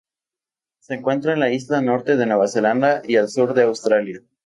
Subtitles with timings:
[0.79, 4.23] Se encuentra en la Isla Norte de Nueva Zelanda y el sur de Australia